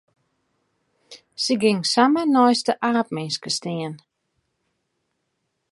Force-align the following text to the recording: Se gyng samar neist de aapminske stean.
Se 1.43 1.53
gyng 1.61 1.83
samar 1.93 2.27
neist 2.33 2.65
de 2.67 2.73
aapminske 2.89 3.49
stean. 3.57 3.95